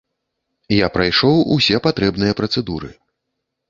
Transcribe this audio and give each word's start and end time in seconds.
Я 0.77 0.87
прайшоў 0.95 1.39
усе 1.59 1.77
патрэбныя 1.87 2.33
працэдуры. 2.43 2.95